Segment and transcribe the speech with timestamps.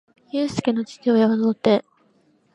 [0.31, 1.85] ゆうすけの父親は童貞